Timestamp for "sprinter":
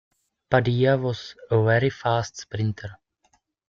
2.35-2.97